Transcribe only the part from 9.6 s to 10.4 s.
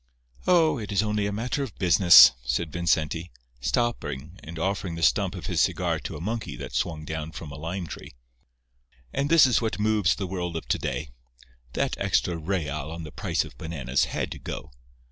what moves the